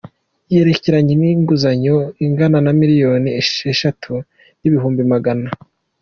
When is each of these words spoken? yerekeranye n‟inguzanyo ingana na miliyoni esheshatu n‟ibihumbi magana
yerekeranye 0.53 1.13
n‟inguzanyo 1.17 1.97
ingana 2.25 2.57
na 2.65 2.71
miliyoni 2.79 3.29
esheshatu 3.41 4.11
n‟ibihumbi 4.59 5.01
magana 5.13 5.47